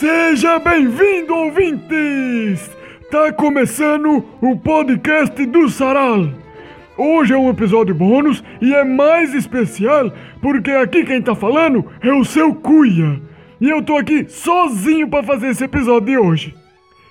Seja 0.00 0.58
bem-vindo, 0.58 1.34
ouvintes! 1.34 2.70
Tá 3.10 3.30
começando 3.34 4.24
o 4.40 4.56
podcast 4.56 5.44
do 5.44 5.68
Saral. 5.68 6.26
Hoje 6.96 7.34
é 7.34 7.36
um 7.36 7.50
episódio 7.50 7.94
bônus 7.94 8.42
e 8.62 8.72
é 8.72 8.82
mais 8.82 9.34
especial 9.34 10.10
porque 10.40 10.70
aqui 10.70 11.04
quem 11.04 11.20
tá 11.20 11.34
falando 11.34 11.84
é 12.00 12.10
o 12.14 12.24
seu 12.24 12.54
Cuia. 12.54 13.20
E 13.60 13.68
eu 13.68 13.82
tô 13.82 13.98
aqui 13.98 14.24
sozinho 14.26 15.06
para 15.06 15.22
fazer 15.22 15.48
esse 15.48 15.64
episódio 15.64 16.06
de 16.06 16.16
hoje. 16.16 16.54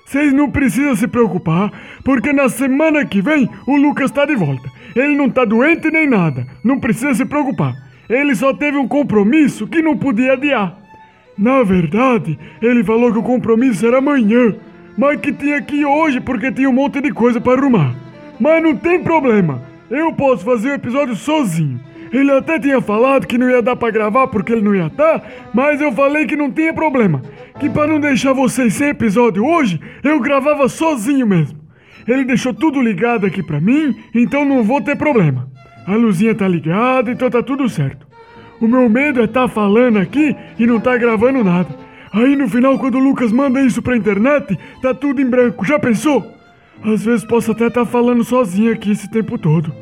Vocês 0.03 0.33
não 0.33 0.49
precisam 0.49 0.95
se 0.95 1.07
preocupar, 1.07 1.71
porque 2.03 2.33
na 2.33 2.49
semana 2.49 3.05
que 3.05 3.21
vem 3.21 3.47
o 3.67 3.75
Lucas 3.75 4.09
tá 4.09 4.25
de 4.25 4.35
volta. 4.35 4.67
Ele 4.95 5.13
não 5.13 5.29
tá 5.29 5.45
doente 5.45 5.91
nem 5.91 6.09
nada, 6.09 6.47
não 6.63 6.79
precisa 6.79 7.13
se 7.13 7.25
preocupar. 7.25 7.75
Ele 8.09 8.33
só 8.33 8.51
teve 8.51 8.79
um 8.79 8.87
compromisso 8.87 9.67
que 9.67 9.79
não 9.79 9.95
podia 9.95 10.33
adiar. 10.33 10.78
Na 11.39 11.63
verdade, 11.63 12.37
ele 12.61 12.83
falou 12.83 13.13
que 13.13 13.19
o 13.19 13.23
compromisso 13.23 13.87
era 13.87 13.99
amanhã, 13.99 14.53
mas 14.97 15.21
que 15.21 15.31
tinha 15.31 15.61
que 15.61 15.77
ir 15.77 15.85
hoje 15.85 16.19
porque 16.19 16.51
tinha 16.51 16.69
um 16.69 16.73
monte 16.73 16.99
de 16.99 17.13
coisa 17.13 17.39
para 17.39 17.57
arrumar. 17.57 17.95
Mas 18.37 18.61
não 18.61 18.75
tem 18.75 19.01
problema, 19.01 19.63
eu 19.89 20.11
posso 20.11 20.43
fazer 20.43 20.71
o 20.71 20.73
episódio 20.73 21.15
sozinho. 21.15 21.79
Ele 22.11 22.29
até 22.31 22.59
tinha 22.59 22.81
falado 22.81 23.25
que 23.25 23.37
não 23.37 23.49
ia 23.49 23.61
dar 23.61 23.77
para 23.77 23.89
gravar 23.89 24.27
porque 24.27 24.51
ele 24.51 24.63
não 24.63 24.75
ia 24.75 24.87
estar, 24.87 25.23
mas 25.53 25.79
eu 25.79 25.93
falei 25.93 26.25
que 26.25 26.35
não 26.35 26.51
tinha 26.51 26.73
problema. 26.73 27.21
Que 27.57 27.69
para 27.69 27.87
não 27.87 28.01
deixar 28.01 28.33
vocês 28.33 28.73
sem 28.73 28.89
episódio 28.89 29.45
hoje, 29.45 29.79
eu 30.03 30.19
gravava 30.19 30.67
sozinho 30.67 31.25
mesmo. 31.25 31.57
Ele 32.05 32.25
deixou 32.25 32.53
tudo 32.53 32.81
ligado 32.81 33.25
aqui 33.25 33.41
para 33.41 33.61
mim, 33.61 33.95
então 34.13 34.43
não 34.43 34.61
vou 34.61 34.81
ter 34.81 34.97
problema. 34.97 35.49
A 35.87 35.95
luzinha 35.95 36.35
tá 36.35 36.49
ligada, 36.49 37.09
então 37.09 37.29
tá 37.29 37.41
tudo 37.41 37.69
certo. 37.69 38.08
O 38.61 38.67
meu 38.67 38.89
medo 38.89 39.21
é 39.21 39.25
estar 39.25 39.43
tá 39.43 39.47
falando 39.47 39.97
aqui 39.97 40.35
e 40.57 40.67
não 40.67 40.79
tá 40.79 40.97
gravando 40.97 41.43
nada. 41.43 41.69
Aí 42.11 42.35
no 42.35 42.49
final, 42.49 42.77
quando 42.77 42.95
o 42.95 43.03
Lucas 43.03 43.31
manda 43.31 43.61
isso 43.61 43.81
pra 43.81 43.95
internet, 43.95 44.57
tá 44.81 44.93
tudo 44.93 45.21
em 45.21 45.29
branco. 45.29 45.65
Já 45.65 45.79
pensou? 45.79 46.35
Às 46.83 47.05
vezes 47.05 47.25
posso 47.25 47.51
até 47.51 47.67
estar 47.67 47.85
tá 47.85 47.85
falando 47.85 48.23
sozinho 48.23 48.73
aqui 48.73 48.91
esse 48.91 49.09
tempo 49.09 49.37
todo. 49.37 49.73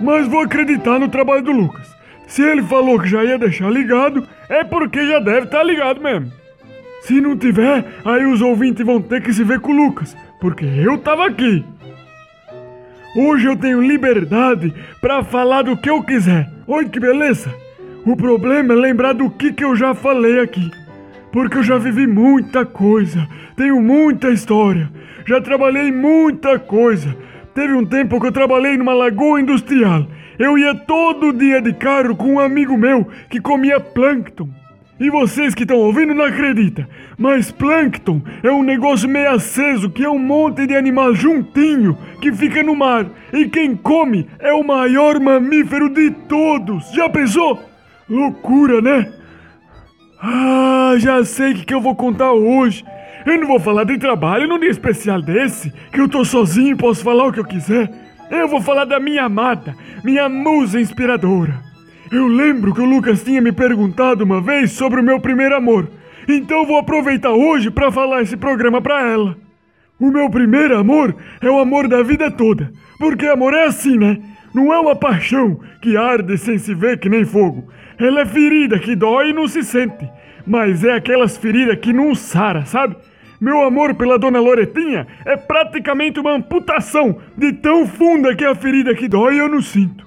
Mas 0.00 0.26
vou 0.26 0.40
acreditar 0.40 0.98
no 0.98 1.08
trabalho 1.08 1.42
do 1.42 1.52
Lucas. 1.52 1.86
Se 2.26 2.42
ele 2.42 2.62
falou 2.62 2.98
que 2.98 3.08
já 3.08 3.24
ia 3.24 3.38
deixar 3.38 3.70
ligado, 3.70 4.26
é 4.48 4.64
porque 4.64 5.06
já 5.06 5.18
deve 5.18 5.46
estar 5.46 5.58
tá 5.58 5.64
ligado 5.64 6.00
mesmo. 6.00 6.30
Se 7.02 7.20
não 7.20 7.36
tiver, 7.36 7.84
aí 8.04 8.26
os 8.26 8.42
ouvintes 8.42 8.84
vão 8.84 9.00
ter 9.00 9.22
que 9.22 9.32
se 9.32 9.44
ver 9.44 9.60
com 9.60 9.72
o 9.72 9.76
Lucas, 9.76 10.16
porque 10.40 10.64
eu 10.64 10.98
tava 10.98 11.26
aqui. 11.26 11.64
Hoje 13.16 13.46
eu 13.46 13.56
tenho 13.56 13.80
liberdade 13.80 14.74
para 15.00 15.24
falar 15.24 15.62
do 15.62 15.76
que 15.76 15.88
eu 15.88 16.02
quiser. 16.02 16.50
Oi, 16.66 16.88
que 16.88 17.00
beleza! 17.00 17.67
O 18.08 18.16
problema 18.16 18.72
é 18.72 18.76
lembrar 18.76 19.12
do 19.12 19.28
que, 19.28 19.52
que 19.52 19.62
eu 19.62 19.76
já 19.76 19.94
falei 19.94 20.40
aqui. 20.40 20.70
Porque 21.30 21.58
eu 21.58 21.62
já 21.62 21.76
vivi 21.76 22.06
muita 22.06 22.64
coisa, 22.64 23.28
tenho 23.54 23.82
muita 23.82 24.30
história, 24.30 24.90
já 25.26 25.40
trabalhei 25.42 25.92
muita 25.92 26.58
coisa, 26.58 27.14
Teve 27.58 27.74
um 27.74 27.84
tempo 27.84 28.20
que 28.20 28.26
eu 28.28 28.30
trabalhei 28.30 28.76
numa 28.76 28.94
lagoa 28.94 29.40
industrial. 29.40 30.06
Eu 30.38 30.56
ia 30.56 30.76
todo 30.76 31.32
dia 31.32 31.60
de 31.60 31.72
carro 31.72 32.14
com 32.14 32.34
um 32.34 32.38
amigo 32.38 32.78
meu 32.78 33.04
que 33.28 33.40
comia 33.40 33.80
plâncton. 33.80 34.48
E 35.00 35.10
vocês 35.10 35.56
que 35.56 35.64
estão 35.64 35.78
ouvindo 35.78 36.14
não 36.14 36.24
acreditam, 36.24 36.86
mas 37.18 37.50
plâncton 37.50 38.22
é 38.44 38.50
um 38.52 38.62
negócio 38.62 39.08
meio 39.08 39.32
aceso 39.32 39.90
que 39.90 40.04
é 40.04 40.08
um 40.08 40.20
monte 40.20 40.68
de 40.68 40.76
animal 40.76 41.12
juntinho 41.16 41.98
que 42.22 42.32
fica 42.32 42.62
no 42.62 42.76
mar. 42.76 43.06
E 43.32 43.48
quem 43.48 43.74
come 43.74 44.28
é 44.38 44.52
o 44.52 44.62
maior 44.62 45.18
mamífero 45.18 45.88
de 45.88 46.12
todos. 46.28 46.92
Já 46.92 47.08
pensou? 47.08 47.60
Loucura, 48.08 48.80
né? 48.80 49.12
Ah, 50.20 50.94
já 50.98 51.24
sei 51.24 51.52
o 51.52 51.54
que, 51.56 51.66
que 51.66 51.74
eu 51.74 51.80
vou 51.80 51.94
contar 51.94 52.32
hoje. 52.32 52.84
Eu 53.26 53.38
não 53.38 53.46
vou 53.46 53.60
falar 53.60 53.84
de 53.84 53.98
trabalho 53.98 54.48
num 54.48 54.58
dia 54.58 54.70
especial 54.70 55.20
desse, 55.20 55.72
que 55.92 56.00
eu 56.00 56.08
tô 56.08 56.24
sozinho 56.24 56.72
e 56.72 56.76
posso 56.76 57.04
falar 57.04 57.26
o 57.26 57.32
que 57.32 57.40
eu 57.40 57.44
quiser. 57.44 57.90
Eu 58.30 58.48
vou 58.48 58.60
falar 58.60 58.84
da 58.84 58.98
minha 58.98 59.24
amada, 59.24 59.74
minha 60.02 60.28
musa 60.28 60.80
inspiradora. 60.80 61.62
Eu 62.10 62.26
lembro 62.26 62.74
que 62.74 62.80
o 62.80 62.86
Lucas 62.86 63.22
tinha 63.22 63.40
me 63.40 63.52
perguntado 63.52 64.24
uma 64.24 64.40
vez 64.40 64.72
sobre 64.72 65.00
o 65.00 65.04
meu 65.04 65.20
primeiro 65.20 65.54
amor, 65.54 65.90
então 66.26 66.64
vou 66.64 66.78
aproveitar 66.78 67.32
hoje 67.32 67.70
para 67.70 67.92
falar 67.92 68.22
esse 68.22 68.36
programa 68.36 68.80
para 68.80 69.02
ela. 69.02 69.36
O 70.00 70.10
meu 70.10 70.30
primeiro 70.30 70.78
amor 70.78 71.14
é 71.40 71.50
o 71.50 71.58
amor 71.58 71.88
da 71.88 72.02
vida 72.02 72.30
toda, 72.30 72.72
porque 72.98 73.26
amor 73.26 73.52
é 73.52 73.64
assim, 73.64 73.98
né? 73.98 74.18
Não 74.54 74.72
é 74.72 74.78
uma 74.78 74.96
paixão 74.96 75.60
que 75.82 75.96
arde 75.96 76.38
sem 76.38 76.56
se 76.58 76.74
ver 76.74 76.98
que 76.98 77.08
nem 77.08 77.24
fogo. 77.24 77.68
Ela 77.98 78.20
é 78.20 78.26
ferida 78.26 78.78
que 78.78 78.94
dói 78.94 79.30
e 79.30 79.32
não 79.32 79.48
se 79.48 79.62
sente, 79.62 80.08
mas 80.46 80.84
é 80.84 80.92
aquelas 80.92 81.36
feridas 81.36 81.78
que 81.78 81.92
não 81.92 82.14
sara, 82.14 82.64
sabe? 82.64 82.96
Meu 83.40 83.62
amor 83.62 83.94
pela 83.94 84.18
dona 84.18 84.40
Loretinha 84.40 85.06
é 85.24 85.36
praticamente 85.36 86.18
uma 86.18 86.32
amputação 86.32 87.18
de 87.36 87.52
tão 87.52 87.86
funda 87.86 88.34
que 88.34 88.44
a 88.44 88.54
ferida 88.54 88.94
que 88.94 89.08
dói 89.08 89.40
eu 89.40 89.48
não 89.48 89.62
sinto. 89.62 90.06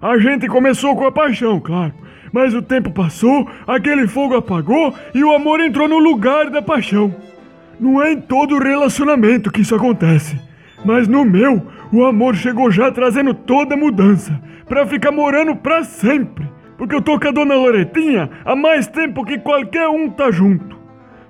A 0.00 0.18
gente 0.18 0.46
começou 0.48 0.94
com 0.96 1.06
a 1.06 1.12
paixão, 1.12 1.58
claro, 1.60 1.94
mas 2.32 2.54
o 2.54 2.60
tempo 2.60 2.90
passou, 2.90 3.48
aquele 3.66 4.06
fogo 4.06 4.36
apagou 4.36 4.94
e 5.14 5.22
o 5.22 5.34
amor 5.34 5.60
entrou 5.60 5.88
no 5.88 5.98
lugar 5.98 6.50
da 6.50 6.60
paixão. 6.60 7.14
Não 7.78 8.02
é 8.02 8.12
em 8.12 8.20
todo 8.20 8.58
relacionamento 8.58 9.50
que 9.50 9.62
isso 9.62 9.74
acontece, 9.74 10.38
mas 10.84 11.08
no 11.08 11.24
meu, 11.24 11.66
o 11.92 12.04
amor 12.04 12.34
chegou 12.34 12.70
já 12.70 12.90
trazendo 12.90 13.32
toda 13.32 13.74
a 13.74 13.78
mudança, 13.78 14.40
para 14.66 14.86
ficar 14.86 15.12
morando 15.12 15.54
para 15.54 15.84
sempre, 15.84 16.48
porque 16.76 16.94
eu 16.94 17.02
tô 17.02 17.18
com 17.18 17.28
a 17.28 17.30
dona 17.30 17.54
Loretinha 17.54 18.30
há 18.44 18.54
mais 18.56 18.86
tempo 18.86 19.24
que 19.24 19.38
qualquer 19.38 19.88
um 19.88 20.10
tá 20.10 20.30
junto. 20.30 20.76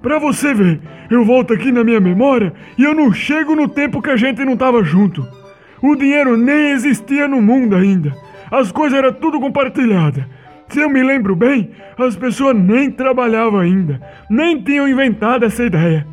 Pra 0.01 0.19
você 0.19 0.53
ver, 0.53 0.81
eu 1.11 1.25
volto 1.25 1.53
aqui 1.53 1.73
na 1.73 1.83
minha 1.83 2.01
memória 2.01 2.53
e 2.77 2.85
eu 2.85 2.95
não 2.95 3.13
chego 3.13 3.55
no 3.55 3.69
tempo 3.69 4.03
que 4.03 4.11
a 4.11 4.17
gente 4.17 4.45
não 4.45 4.57
tava 4.57 4.83
junto. 4.83 5.27
O 5.83 5.95
dinheiro 5.97 6.37
nem 6.37 6.71
existia 6.71 7.27
no 7.29 7.41
mundo 7.41 7.75
ainda. 7.75 8.15
As 8.51 8.71
coisas 8.71 8.99
eram 8.99 9.13
tudo 9.13 9.41
compartilhada. 9.41 10.29
Se 10.69 10.81
eu 10.81 10.89
me 10.89 11.03
lembro 11.03 11.37
bem, 11.37 11.71
as 11.97 12.17
pessoas 12.17 12.57
nem 12.57 12.91
trabalhavam 12.91 13.61
ainda, 13.61 14.01
nem 14.29 14.61
tinham 14.63 14.89
inventado 14.89 15.45
essa 15.45 15.65
ideia. 15.65 16.07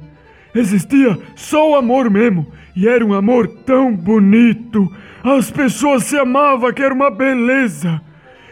Existia 0.54 1.18
só 1.36 1.72
o 1.72 1.76
amor 1.76 2.10
mesmo, 2.10 2.48
e 2.76 2.88
era 2.88 3.06
um 3.06 3.14
amor 3.14 3.48
tão 3.66 3.96
bonito. 3.96 4.92
As 5.24 5.50
pessoas 5.50 6.04
se 6.04 6.18
amavam, 6.18 6.72
que 6.74 6.84
era 6.84 6.94
uma 6.94 7.10
beleza. 7.10 8.02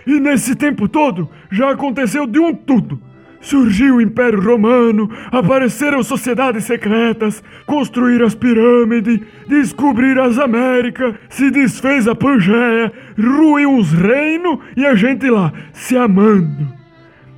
E 0.10 0.20
nesse 0.20 0.56
tempo 0.56 0.90
todo 0.90 1.30
já 1.52 1.70
aconteceu 1.70 2.26
de 2.26 2.40
um 2.40 2.52
tudo. 2.52 3.00
Surgiu 3.40 3.98
o 3.98 4.02
Império 4.02 4.42
Romano, 4.42 5.08
apareceram 5.32 6.02
sociedades 6.02 6.64
secretas, 6.64 7.44
construíram 7.68 8.26
as 8.26 8.34
pirâmides, 8.34 9.20
descobriram 9.48 10.24
as 10.24 10.40
Américas, 10.40 11.14
se 11.30 11.52
desfez 11.52 12.08
a 12.08 12.16
Pangeia, 12.16 12.92
ruiu 13.20 13.78
os 13.78 13.94
reinos 13.94 14.58
e 14.76 14.84
a 14.84 14.96
gente 14.96 15.30
lá 15.30 15.54
se 15.74 15.96
amando. 15.96 16.68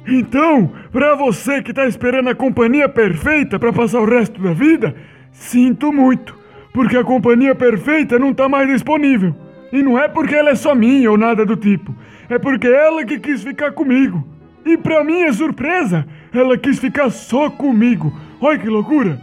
Então, 0.07 0.71
para 0.93 1.13
você 1.13 1.61
que 1.61 1.73
tá 1.73 1.85
esperando 1.85 2.29
a 2.29 2.35
companhia 2.35 2.87
perfeita 2.87 3.59
para 3.59 3.73
passar 3.73 3.99
o 3.99 4.09
resto 4.09 4.41
da 4.41 4.53
vida, 4.53 4.95
sinto 5.33 5.91
muito, 5.91 6.33
porque 6.73 6.95
a 6.95 7.03
companhia 7.03 7.53
perfeita 7.53 8.17
não 8.17 8.33
tá 8.33 8.47
mais 8.47 8.69
disponível. 8.69 9.35
E 9.71 9.81
não 9.81 9.97
é 9.97 10.07
porque 10.07 10.35
ela 10.35 10.49
é 10.49 10.55
só 10.55 10.75
minha 10.75 11.09
ou 11.09 11.17
nada 11.17 11.45
do 11.45 11.55
tipo, 11.55 11.95
é 12.29 12.37
porque 12.37 12.67
ela 12.67 13.05
que 13.05 13.19
quis 13.19 13.43
ficar 13.43 13.71
comigo. 13.71 14.27
E 14.65 14.77
pra 14.77 15.03
minha 15.03 15.31
surpresa, 15.33 16.05
ela 16.33 16.57
quis 16.57 16.77
ficar 16.77 17.09
só 17.09 17.49
comigo. 17.49 18.13
Olha 18.39 18.59
que 18.59 18.67
loucura! 18.67 19.19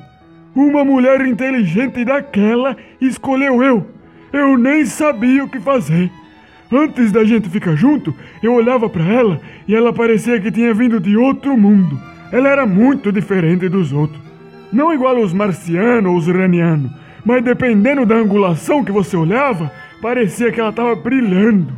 Uma 0.55 0.85
mulher 0.85 1.25
inteligente 1.27 2.05
daquela 2.05 2.77
escolheu 3.01 3.63
eu. 3.63 3.87
Eu 4.33 4.59
nem 4.59 4.85
sabia 4.85 5.45
o 5.45 5.49
que 5.49 5.61
fazer. 5.61 6.11
Antes 6.71 7.13
da 7.13 7.25
gente 7.25 7.49
ficar 7.49 7.77
junto, 7.77 8.15
eu 8.43 8.53
olhava 8.53 8.91
para 8.91 9.05
ela 9.05 9.41
e 9.67 9.75
ela 9.75 9.93
parecia 9.93 10.41
que 10.41 10.51
tinha 10.51 10.75
vindo 10.75 11.01
de 11.01 11.17
outro 11.17 11.57
mundo. 11.57 11.99
Ela 12.31 12.49
era 12.49 12.67
muito 12.67 13.11
diferente 13.11 13.69
dos 13.69 13.93
outros. 13.93 14.21
Não 14.71 14.93
igual 14.93 15.17
aos 15.17 15.33
marcianos 15.33 16.11
ou 16.11 16.19
os 16.19 16.29
uranianos, 16.29 16.91
mas 17.25 17.43
dependendo 17.43 18.05
da 18.05 18.17
angulação 18.17 18.85
que 18.85 18.93
você 18.93 19.17
olhava, 19.17 19.73
parecia 20.01 20.53
que 20.53 20.61
ela 20.61 20.71
estava 20.71 20.95
brilhando. 20.95 21.73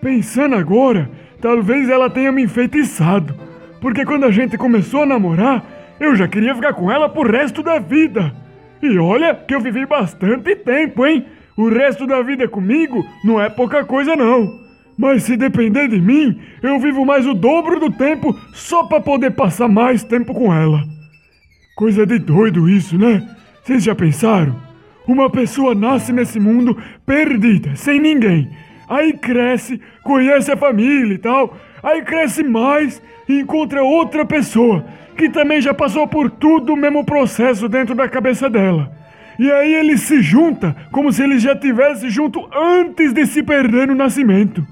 Pensando 0.00 0.56
agora, 0.56 1.08
Talvez 1.42 1.90
ela 1.90 2.08
tenha 2.08 2.30
me 2.30 2.44
enfeitiçado, 2.44 3.34
porque 3.80 4.04
quando 4.04 4.24
a 4.24 4.30
gente 4.30 4.56
começou 4.56 5.02
a 5.02 5.06
namorar, 5.06 5.64
eu 5.98 6.14
já 6.14 6.28
queria 6.28 6.54
ficar 6.54 6.72
com 6.72 6.90
ela 6.90 7.08
pro 7.08 7.28
resto 7.28 7.64
da 7.64 7.80
vida. 7.80 8.32
E 8.80 8.96
olha 8.96 9.34
que 9.34 9.52
eu 9.52 9.60
vivi 9.60 9.84
bastante 9.84 10.54
tempo, 10.54 11.04
hein? 11.04 11.26
O 11.56 11.68
resto 11.68 12.06
da 12.06 12.22
vida 12.22 12.46
comigo 12.46 13.04
não 13.24 13.40
é 13.40 13.50
pouca 13.50 13.84
coisa 13.84 14.14
não. 14.14 14.60
Mas 14.96 15.24
se 15.24 15.36
depender 15.36 15.88
de 15.88 16.00
mim, 16.00 16.40
eu 16.62 16.78
vivo 16.78 17.04
mais 17.04 17.26
o 17.26 17.34
dobro 17.34 17.80
do 17.80 17.90
tempo 17.90 18.32
só 18.54 18.84
para 18.84 19.00
poder 19.00 19.32
passar 19.32 19.66
mais 19.66 20.04
tempo 20.04 20.32
com 20.32 20.54
ela. 20.54 20.80
Coisa 21.74 22.06
de 22.06 22.20
doido 22.20 22.68
isso, 22.68 22.96
né? 22.96 23.28
Vocês 23.64 23.82
já 23.82 23.96
pensaram? 23.96 24.54
Uma 25.06 25.28
pessoa 25.28 25.74
nasce 25.74 26.12
nesse 26.12 26.38
mundo 26.38 26.76
perdida, 27.04 27.74
sem 27.74 28.00
ninguém, 28.00 28.50
Aí 28.92 29.14
cresce, 29.14 29.80
conhece 30.02 30.52
a 30.52 30.56
família 30.56 31.14
e 31.14 31.18
tal. 31.18 31.56
Aí 31.82 32.02
cresce 32.02 32.42
mais 32.42 33.00
e 33.26 33.40
encontra 33.40 33.82
outra 33.82 34.22
pessoa 34.22 34.84
que 35.16 35.30
também 35.30 35.62
já 35.62 35.72
passou 35.72 36.06
por 36.06 36.30
tudo 36.30 36.74
o 36.74 36.76
mesmo 36.76 37.02
processo 37.02 37.70
dentro 37.70 37.94
da 37.94 38.06
cabeça 38.06 38.50
dela. 38.50 38.92
E 39.38 39.50
aí 39.50 39.72
ele 39.72 39.96
se 39.96 40.20
junta 40.20 40.76
como 40.90 41.10
se 41.10 41.22
ele 41.22 41.38
já 41.38 41.56
tivesse 41.56 42.10
junto 42.10 42.46
antes 42.54 43.14
de 43.14 43.24
se 43.24 43.42
perder 43.42 43.88
no 43.88 43.94
nascimento. 43.94 44.62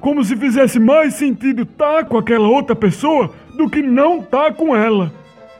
Como 0.00 0.24
se 0.24 0.36
fizesse 0.36 0.78
mais 0.78 1.12
sentido 1.12 1.64
estar 1.64 1.96
tá 1.96 2.04
com 2.04 2.16
aquela 2.16 2.48
outra 2.48 2.74
pessoa 2.74 3.34
do 3.58 3.68
que 3.68 3.82
não 3.82 4.20
estar 4.20 4.44
tá 4.44 4.52
com 4.52 4.74
ela. 4.74 5.12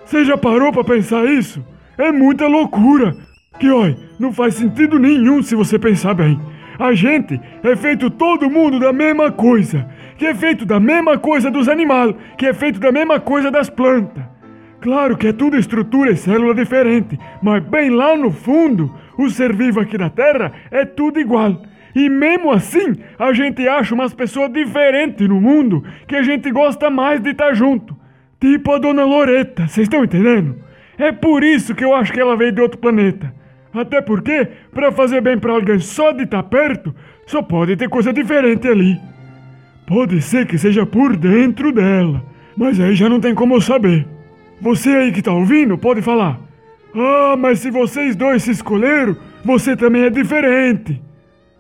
Você 0.07 0.25
já 0.25 0.39
parou 0.39 0.73
para 0.73 0.85
pensar 0.85 1.27
isso? 1.27 1.63
É 1.99 2.11
muita 2.11 2.47
loucura. 2.47 3.15
Que, 3.59 3.71
oi, 3.71 3.97
não 4.19 4.33
faz 4.33 4.55
sentido 4.55 4.99
nenhum 4.99 5.43
se 5.43 5.55
você 5.55 5.79
pensar 5.79 6.15
bem. 6.15 6.39
A 6.79 6.93
gente 6.93 7.41
é 7.63 7.75
feito 7.75 8.11
todo 8.11 8.51
mundo 8.51 8.79
da 8.79 8.93
mesma 8.93 9.33
coisa, 9.33 9.89
que 10.19 10.27
é 10.27 10.35
feito 10.35 10.67
da 10.67 10.79
mesma 10.79 11.17
coisa 11.17 11.51
dos 11.51 11.69
animais, 11.69 12.15
que 12.37 12.45
é 12.45 12.53
feito 12.53 12.79
da 12.79 12.93
mesma 12.93 13.19
coisa 13.19 13.51
das 13.51 13.71
plantas. 13.71 14.23
Claro 14.81 15.17
que 15.17 15.29
é 15.29 15.33
tudo 15.33 15.57
estrutura 15.57 16.11
e 16.11 16.17
célula 16.17 16.55
diferente, 16.55 17.19
mas 17.43 17.63
bem 17.65 17.89
lá 17.89 18.15
no 18.15 18.31
fundo, 18.31 18.95
o 19.17 19.31
ser 19.31 19.55
vivo 19.55 19.81
aqui 19.81 19.97
na 19.97 20.11
Terra 20.11 20.53
é 20.71 20.85
tudo 20.85 21.19
igual. 21.19 21.63
E 21.95 22.11
mesmo 22.11 22.51
assim, 22.51 22.95
a 23.19 23.33
gente 23.33 23.67
acha 23.67 23.95
umas 23.95 24.13
pessoas 24.13 24.53
diferentes 24.53 25.27
no 25.27 25.41
mundo 25.41 25.83
que 26.07 26.15
a 26.15 26.23
gente 26.23 26.51
gosta 26.51 26.91
mais 26.91 27.21
de 27.23 27.31
estar 27.31 27.55
junto. 27.55 27.97
Tipo 28.39 28.73
a 28.73 28.79
Dona 28.79 29.05
Loreta, 29.05 29.67
vocês 29.67 29.87
estão 29.87 30.05
entendendo? 30.05 30.57
É 30.99 31.11
por 31.11 31.43
isso 31.43 31.75
que 31.75 31.83
eu 31.83 31.95
acho 31.95 32.13
que 32.13 32.21
ela 32.21 32.37
veio 32.37 32.53
de 32.53 32.61
outro 32.61 32.79
planeta. 32.79 33.35
Até 33.77 34.01
porque, 34.01 34.49
para 34.73 34.91
fazer 34.91 35.21
bem 35.21 35.39
para 35.39 35.53
alguém 35.53 35.79
só 35.79 36.11
de 36.11 36.23
estar 36.23 36.43
tá 36.43 36.49
perto, 36.49 36.95
só 37.27 37.43
pode 37.43 37.77
ter 37.77 37.91
coisa 37.91 38.11
diferente 38.11 38.67
ali. 38.67 38.99
Pode 39.87 40.23
ser 40.23 40.47
que 40.47 40.57
seja 40.57 40.87
por 40.87 41.15
dentro 41.15 41.71
dela, 41.71 42.25
mas 42.57 42.81
aí 42.81 42.95
já 42.95 43.07
não 43.07 43.21
tem 43.21 43.35
como 43.35 43.55
eu 43.55 43.61
saber. 43.61 44.07
Você 44.63 44.89
aí 44.89 45.13
que 45.13 45.21
tá 45.21 45.31
ouvindo 45.31 45.77
pode 45.77 46.01
falar: 46.01 46.41
Ah, 46.95 47.37
mas 47.39 47.59
se 47.59 47.71
vocês 47.71 48.17
dois 48.17 48.45
se 48.45 48.53
escolheram, 48.53 49.15
você 49.45 49.77
também 49.77 50.05
é 50.05 50.11
diferente. 50.11 50.99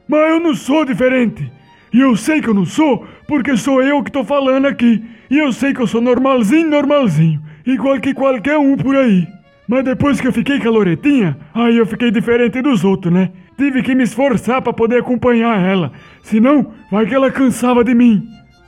Mas 0.09 0.31
eu 0.31 0.41
não 0.41 0.55
sou 0.55 0.87
diferente. 0.87 1.53
E 1.93 2.01
eu 2.01 2.17
sei 2.17 2.41
que 2.41 2.49
eu 2.49 2.55
não 2.55 2.65
sou 2.65 3.07
porque 3.29 3.59
sou 3.59 3.83
eu 3.83 4.03
que 4.03 4.11
tô 4.11 4.25
falando 4.25 4.65
aqui. 4.67 5.05
E 5.31 5.39
eu 5.39 5.53
sei 5.53 5.75
que 5.75 5.81
eu 5.83 5.87
sou 5.87 6.01
normalzinho, 6.01 6.71
normalzinho, 6.71 7.43
igual 7.67 8.01
que 8.01 8.15
qualquer 8.15 8.57
um 8.57 8.75
por 8.75 8.97
aí. 8.97 9.36
Mas 9.69 9.85
depois 9.85 10.21
que 10.21 10.29
eu 10.29 10.33
fiquei 10.33 10.61
com 10.61 10.69
a 10.69 10.71
Loretinha, 10.71 11.37
aí 11.53 11.77
eu 11.77 11.87
fiquei 11.87 12.11
diferente 12.11 12.63
dos 12.63 12.85
outros, 12.85 13.13
né? 13.13 13.31
Tive 13.59 13.83
que 13.83 13.95
me 13.95 14.05
esforçar 14.05 14.63
para 14.63 14.73
poder 14.73 15.01
acompanhar 15.01 15.59
ela, 15.59 15.93
senão 16.23 16.73
vai 16.91 17.07
que 17.07 17.15
ela 17.15 17.31
cansava 17.31 17.83
de 17.83 17.95
mim. 17.95 18.23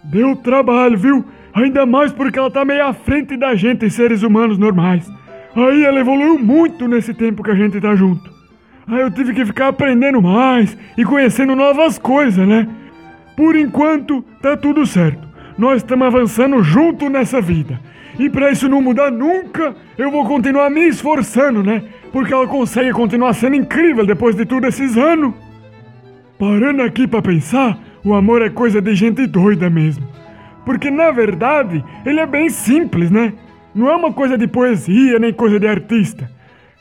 Deu 0.05 0.35
trabalho, 0.35 0.99
viu? 0.99 1.25
Ainda 1.55 1.85
mais 1.85 2.12
porque 2.12 2.39
ela 2.39 2.50
tá 2.50 2.65
meio 2.65 2.85
à 2.85 2.93
frente 2.93 3.37
da 3.37 3.55
gente 3.55 3.89
seres 3.91 4.23
humanos 4.23 4.59
normais. 4.59 5.09
Aí 5.55 5.85
ela 5.85 6.00
evoluiu 6.00 6.39
muito 6.39 6.89
nesse 6.89 7.12
tempo 7.15 7.43
que 7.43 7.50
a 7.50 7.55
gente 7.55 7.81
tá 7.81 7.95
junto. 7.95 8.31
Aí 8.87 9.00
eu 9.00 9.11
tive 9.11 9.35
que 9.35 9.45
ficar 9.45 9.69
aprendendo 9.69 10.23
mais 10.23 10.77
e 10.97 11.05
conhecendo 11.05 11.55
novas 11.55 11.99
coisas, 11.99 12.47
né? 12.47 12.67
Por 13.37 13.55
enquanto, 13.55 14.23
tá 14.41 14.56
tudo 14.56 14.87
certo. 14.87 15.29
Nós 15.59 15.79
estamos 15.79 16.06
avançando 16.06 16.62
junto 16.62 17.09
nessa 17.09 17.41
vida. 17.41 17.79
E 18.19 18.29
para 18.29 18.50
isso 18.50 18.69
não 18.69 18.82
mudar 18.82 19.12
nunca, 19.12 19.76
eu 19.97 20.11
vou 20.11 20.25
continuar 20.26 20.69
me 20.70 20.88
esforçando, 20.88 21.62
né? 21.62 21.85
Porque 22.12 22.35
ela 22.35 22.49
consegue 22.49 22.91
continuar 22.91 23.32
sendo 23.32 23.55
incrível 23.55 24.05
depois 24.05 24.35
de 24.35 24.44
tudo 24.44 24.67
esses 24.67 24.97
anos. 24.97 25.32
Parando 26.37 26.82
aqui 26.82 27.06
para 27.06 27.23
pensar, 27.23 27.79
o 28.05 28.15
amor 28.15 28.43
é 28.43 28.50
coisa 28.50 28.81
de 28.81 28.94
gente 28.94 29.25
doida 29.26 29.70
mesmo. 29.70 30.06
Porque 30.65 30.91
na 30.91 31.12
verdade, 31.12 31.85
ele 32.05 32.19
é 32.19 32.26
bem 32.26 32.50
simples, 32.50 33.11
né? 33.11 33.32
Não 33.73 33.88
é 33.88 33.94
uma 33.94 34.12
coisa 34.12 34.37
de 34.37 34.49
poesia 34.49 35.19
nem 35.21 35.32
coisa 35.32 35.61
de 35.61 35.69
artista. 35.69 36.29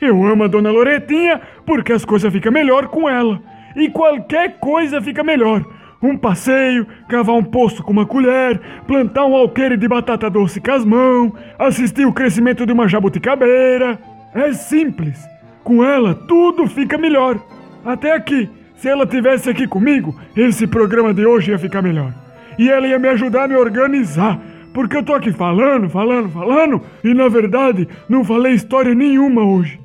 Eu 0.02 0.26
amo 0.26 0.44
a 0.44 0.48
dona 0.48 0.72
Loretinha 0.72 1.40
porque 1.66 1.94
as 1.94 2.04
coisas 2.04 2.34
ficam 2.34 2.52
melhor 2.52 2.88
com 2.88 3.08
ela. 3.08 3.40
E 3.76 3.90
qualquer 3.90 4.60
coisa 4.60 5.00
fica 5.02 5.24
melhor 5.24 5.64
um 6.02 6.18
passeio, 6.18 6.86
cavar 7.08 7.36
um 7.36 7.44
poço 7.44 7.84
com 7.84 7.92
uma 7.92 8.06
colher, 8.06 8.60
plantar 8.86 9.26
um 9.26 9.36
alqueire 9.36 9.78
de 9.78 9.88
batata 9.88 10.30
doce 10.30 10.62
com 10.62 10.72
as 10.72 10.86
mãos, 10.86 11.32
assistir 11.58 12.06
o 12.06 12.14
crescimento 12.14 12.66
de 12.66 12.74
uma 12.74 12.88
jabuticabeira. 12.88 14.00
É 14.34 14.54
simples. 14.54 15.18
Com 15.64 15.84
ela 15.84 16.14
tudo 16.14 16.68
fica 16.68 16.98
melhor. 16.98 17.40
Até 17.84 18.14
aqui, 18.14 18.50
se 18.76 18.88
ela 18.88 19.06
tivesse 19.08 19.50
aqui 19.50 19.68
comigo, 19.68 20.16
esse 20.36 20.68
programa 20.68 21.14
de 21.14 21.26
hoje 21.26 21.52
ia 21.52 21.60
ficar 21.60 21.82
melhor. 21.82 22.14
E 22.58 22.70
ela 22.70 22.88
ia 22.88 23.00
me 23.00 23.08
ajudar 23.10 23.44
a 23.44 23.48
me 23.48 23.56
organizar, 23.56 24.40
porque 24.74 24.98
eu 24.98 25.04
tô 25.04 25.14
aqui 25.14 25.32
falando, 25.32 25.90
falando, 25.90 26.30
falando, 26.30 26.82
e 27.04 27.14
na 27.14 27.28
verdade 27.28 27.88
não 28.08 28.24
falei 28.24 28.54
história 28.54 28.94
nenhuma 28.94 29.44
hoje. 29.44 29.80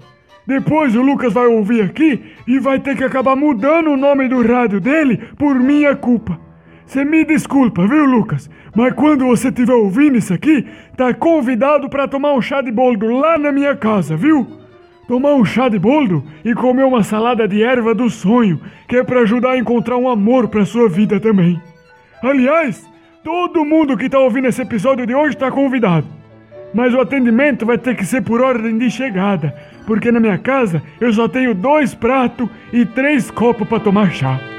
Depois 0.47 0.97
o 0.97 1.03
Lucas 1.03 1.33
vai 1.33 1.47
ouvir 1.47 1.83
aqui 1.83 2.21
e 2.47 2.59
vai 2.59 2.81
ter 2.81 2.97
que 2.97 3.05
acabar 3.05 3.37
mudando 3.37 3.91
o 3.91 3.97
nome 3.97 4.29
do 4.29 4.43
rádio 4.43 4.81
dele 4.81 5.19
por 5.39 5.55
minha 5.55 5.95
culpa. 5.95 6.39
Você 6.85 7.05
me 7.05 7.25
desculpa, 7.25 7.87
viu, 7.87 8.05
Lucas? 8.05 8.51
Mas 8.75 8.93
quando 8.95 9.25
você 9.25 9.49
estiver 9.49 9.73
ouvindo 9.73 10.19
isso 10.19 10.35
aqui, 10.35 10.67
tá 10.97 11.15
convidado 11.15 11.89
para 11.89 12.09
tomar 12.09 12.35
um 12.35 12.43
chá 12.43 12.61
de 12.61 12.73
boldo 12.73 13.07
lá 13.07 13.39
na 13.39 13.53
minha 13.53 13.77
casa, 13.77 14.17
viu? 14.17 14.47
Tomar 15.07 15.35
um 15.35 15.45
chá 15.45 15.69
de 15.69 15.79
boldo 15.79 16.25
e 16.45 16.55
comer 16.55 16.85
uma 16.85 17.03
salada 17.03 17.47
de 17.47 17.63
erva 17.63 17.95
do 17.95 18.11
sonho, 18.11 18.61
que 18.89 18.97
é 18.97 19.05
para 19.05 19.21
ajudar 19.21 19.53
a 19.53 19.59
encontrar 19.59 19.97
um 19.97 20.09
amor 20.09 20.49
para 20.49 20.65
sua 20.65 20.89
vida 20.89 21.21
também. 21.21 21.61
Aliás, 22.23 22.85
todo 23.23 23.65
mundo 23.65 23.97
que 23.97 24.09
tá 24.09 24.19
ouvindo 24.19 24.49
esse 24.49 24.63
episódio 24.63 25.07
de 25.07 25.15
hoje 25.15 25.37
tá 25.37 25.51
convidado. 25.51 26.07
Mas 26.75 26.95
o 26.95 27.01
atendimento 27.01 27.67
vai 27.67 27.79
ter 27.79 27.95
que 27.95 28.05
ser 28.05 28.23
por 28.23 28.41
ordem 28.41 28.79
de 28.79 28.91
chegada 28.91 29.55
porque 29.87 30.13
na 30.13 30.21
minha 30.21 30.39
casa 30.39 30.83
eu 31.01 31.13
só 31.13 31.29
tenho 31.29 31.55
dois 31.55 31.95
pratos 31.95 32.49
e 32.73 32.85
três 32.85 33.31
copos 33.31 33.69
para 33.69 33.81
tomar 33.81 34.11
chá. 34.13 34.52